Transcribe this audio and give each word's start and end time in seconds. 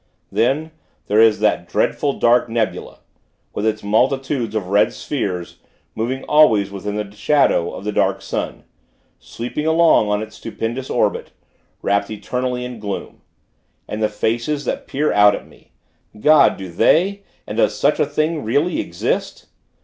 Then, 0.31 0.71
there 1.05 1.21
is 1.21 1.41
that 1.41 1.69
dreadful, 1.69 2.13
dark 2.13 2.49
nebula 2.49 3.01
(with 3.53 3.67
its 3.67 3.83
multitudes 3.83 4.55
of 4.55 4.65
red 4.69 4.93
spheres) 4.93 5.57
moving 5.93 6.23
always 6.23 6.71
within 6.71 6.95
the 6.95 7.15
shadow 7.15 7.71
of 7.71 7.83
the 7.83 7.91
Dark 7.91 8.19
Sun, 8.23 8.63
sweeping 9.19 9.67
along 9.67 10.09
on 10.09 10.23
its 10.23 10.37
stupendous 10.37 10.89
orbit, 10.89 11.33
wrapped 11.83 12.09
eternally 12.09 12.65
in 12.65 12.79
gloom. 12.79 13.21
And 13.87 14.01
the 14.01 14.09
faces 14.09 14.65
that 14.65 14.87
peered 14.87 15.13
out 15.13 15.35
at 15.35 15.47
me! 15.47 15.71
God, 16.19 16.57
do 16.57 16.69
they, 16.69 17.21
and 17.45 17.57
does 17.57 17.77
such 17.77 17.99
a 17.99 18.05
thing 18.07 18.43
really 18.43 18.79
exist? 18.79 19.45